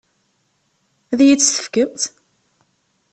Ad 1.11 1.19
iyi-tt-tefkemt? 1.21 2.03